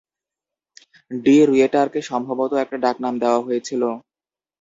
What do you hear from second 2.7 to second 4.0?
ডাকনাম দেওয়া হয়েছিল।